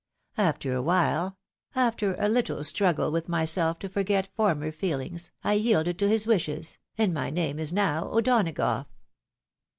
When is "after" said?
0.39-0.73, 1.75-2.15